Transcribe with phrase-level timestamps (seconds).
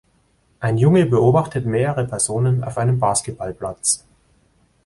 [0.59, 4.03] Ein Junge beobachtet mehrere Personen auf einem Basketballplatz.